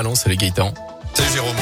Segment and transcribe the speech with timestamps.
[0.00, 0.72] Allons, c'est les Gaëtan.
[1.12, 1.56] C'est Jérôme.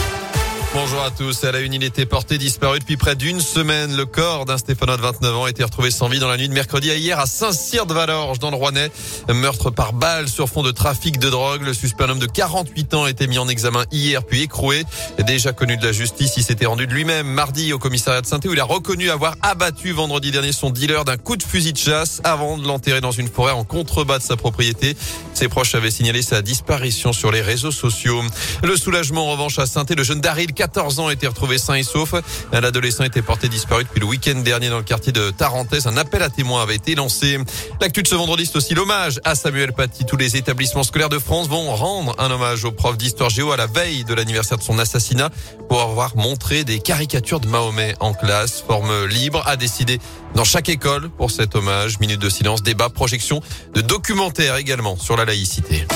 [0.74, 1.42] Bonjour à tous.
[1.44, 3.96] À la une, il était porté disparu depuis près d'une semaine.
[3.96, 6.50] Le corps d'un Stéphanois de 29 ans a été retrouvé sans vie dans la nuit
[6.50, 8.90] de mercredi à hier à Saint-Cyr-de-Valorges dans le Rouennais.
[9.32, 11.62] Meurtre par balle sur fond de trafic de drogue.
[11.62, 14.84] Le suspect, un homme de 48 ans, a été mis en examen hier puis écroué.
[15.26, 18.40] Déjà connu de la justice, il s'était rendu de lui-même mardi au commissariat de saint
[18.44, 21.78] où il a reconnu avoir abattu vendredi dernier son dealer d'un coup de fusil de
[21.78, 24.94] chasse avant de l'enterrer dans une forêt en contrebas de sa propriété.
[25.36, 28.22] Ses proches avaient signalé sa disparition sur les réseaux sociaux.
[28.62, 31.74] Le soulagement en revanche à saint le jeune Daryl 14 ans a été retrouvé sain
[31.74, 32.14] et sauf.
[32.52, 35.86] L'adolescent était porté disparu depuis le week-end dernier dans le quartier de Tarentaise.
[35.86, 37.36] Un appel à témoins avait été lancé.
[37.82, 40.06] L'actu de ce vendredi, c'est aussi l'hommage à Samuel Paty.
[40.06, 43.58] Tous les établissements scolaires de France vont rendre un hommage au prof d'histoire géo à
[43.58, 45.28] la veille de l'anniversaire de son assassinat
[45.68, 48.64] pour avoir montré des caricatures de Mahomet en classe.
[48.66, 49.98] Forme libre à décider
[50.34, 52.00] dans chaque école pour cet hommage.
[52.00, 53.42] Minute de silence, débat, projection
[53.74, 55.86] de documentaires également sur la laïcité.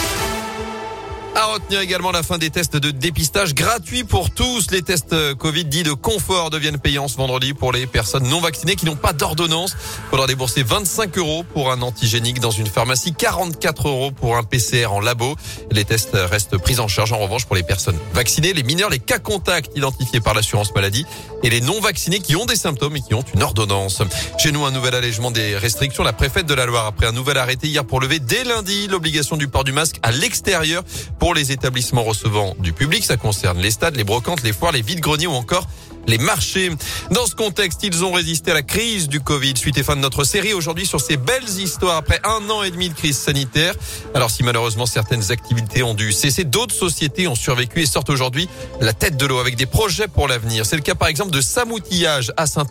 [1.41, 4.71] À retenir également la fin des tests de dépistage gratuits pour tous.
[4.73, 8.77] Les tests Covid dits de confort deviennent payants ce vendredi pour les personnes non vaccinées
[8.77, 9.74] qui n'ont pas d'ordonnance.
[10.11, 14.88] Faudra débourser 25 euros pour un antigénique dans une pharmacie, 44 euros pour un PCR
[14.93, 15.35] en labo.
[15.71, 18.99] Les tests restent pris en charge en revanche pour les personnes vaccinées, les mineurs, les
[18.99, 21.07] cas contacts identifiés par l'assurance maladie
[21.43, 24.02] et les non vaccinés qui ont des symptômes et qui ont une ordonnance.
[24.37, 26.05] Chez nous, un nouvel allègement des restrictions.
[26.05, 29.38] La préfète de la Loire après un nouvel arrêté hier pour lever dès lundi l'obligation
[29.38, 30.85] du port du masque à l'extérieur
[31.18, 33.05] pour les établissements recevant du public.
[33.05, 35.67] Ça concerne les stades, les brocantes, les foires, les vides-greniers ou encore
[36.06, 36.70] les marchés.
[37.10, 39.54] Dans ce contexte, ils ont résisté à la crise du Covid.
[39.56, 42.70] Suite et fin de notre série aujourd'hui sur ces belles histoires après un an et
[42.70, 43.74] demi de crise sanitaire.
[44.15, 48.48] Alors si malheureusement certaines activités ont dû cesser, d'autres sociétés ont survécu et sortent aujourd'hui
[48.80, 50.65] la tête de l'eau avec des projets pour l'avenir.
[50.66, 52.66] C'est le cas par exemple de Samoutillage à saint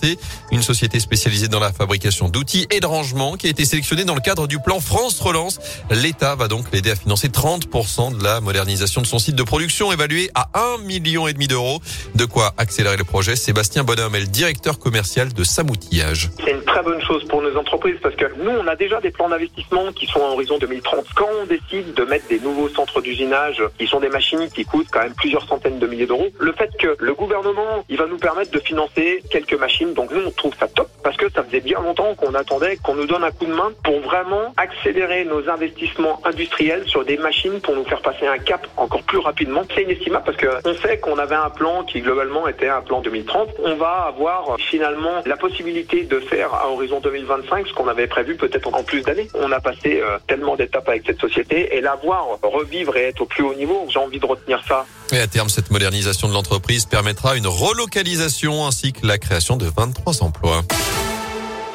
[0.51, 4.15] une société spécialisée dans la fabrication d'outils et de rangements qui a été sélectionnée dans
[4.15, 5.59] le cadre du plan France Relance.
[5.89, 9.91] L'État va donc l'aider à financer 30% de la modernisation de son site de production
[9.91, 11.81] évalué à 1 million d'euros.
[12.15, 16.29] De quoi accélérer le projet Sébastien Bonhomme est le directeur commercial de Samoutillage.
[16.43, 19.11] C'est une très bonne chose pour nos entreprises parce que nous, on a déjà des
[19.11, 21.05] plans d'investissement qui sont à horizon 2030.
[21.15, 24.87] Quand on décide de mettre des nouveaux centres d'usinage, qui sont des machines qui coûtent
[24.89, 28.17] quand même plusieurs centaines de milliers d'euros, le fait que le gouvernement, il va nous
[28.17, 31.59] permettre de financer quelques machines, donc nous, on trouve ça top parce que ça faisait
[31.59, 35.49] bien longtemps qu'on attendait qu'on nous donne un coup de main pour vraiment accélérer nos
[35.49, 39.63] investissements industriels sur des machines pour nous faire passer un cap encore plus rapidement.
[39.75, 43.01] C'est inestimable parce que on sait qu'on avait un plan qui globalement était un plan
[43.01, 47.87] de 2030, on va avoir finalement la possibilité de faire à horizon 2025 ce qu'on
[47.87, 49.27] avait prévu peut-être en plus d'années.
[49.33, 53.21] On a passé euh, tellement d'étapes avec cette société et la voir revivre et être
[53.21, 54.85] au plus haut niveau, j'ai envie de retenir ça.
[55.11, 59.65] Et à terme, cette modernisation de l'entreprise permettra une relocalisation ainsi que la création de
[59.65, 60.61] 23 emplois.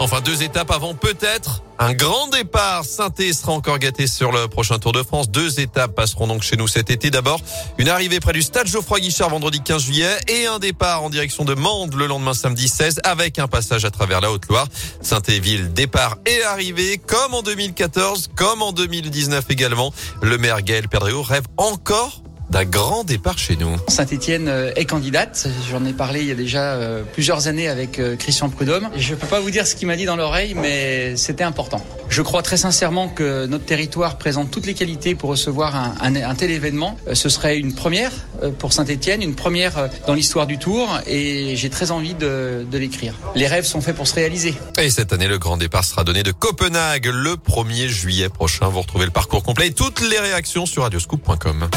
[0.01, 2.85] Enfin, deux étapes avant peut-être un grand départ.
[2.85, 5.29] saint sera encore gâté sur le prochain Tour de France.
[5.31, 7.11] Deux étapes passeront donc chez nous cet été.
[7.11, 7.41] D'abord,
[7.79, 11.45] une arrivée près du stade Geoffroy Guichard vendredi 15 juillet et un départ en direction
[11.45, 14.69] de Mende le lendemain samedi 16 avec un passage à travers la Haute-Loire.
[15.01, 19.93] Saint-Étienne, départ et arrivée comme en 2014, comme en 2019 également.
[20.23, 22.23] Le maire Gaël Perdréau rêve encore
[22.55, 23.75] d'un grand départ chez nous.
[23.89, 25.49] Saint-Etienne euh, est candidate.
[25.69, 28.91] J'en ai parlé il y a déjà euh, plusieurs années avec euh, Christian Prudhomme.
[28.97, 31.85] Je ne peux pas vous dire ce qu'il m'a dit dans l'oreille, mais c'était important.
[32.09, 36.35] Je crois très sincèrement que notre territoire présente toutes les qualités pour recevoir un, un,
[36.37, 36.97] tel événement.
[37.13, 38.13] Ce serait une première
[38.61, 43.15] pour Saint-Etienne, une première dans l'histoire du Tour, et j'ai très envie de, de l'écrire.
[43.35, 44.55] Les rêves sont faits pour se réaliser.
[44.79, 48.69] Et cette année, le grand départ sera donné de Copenhague le 1er juillet prochain.
[48.69, 51.69] Vous retrouvez le parcours complet et toutes les réactions sur radioscoop.com.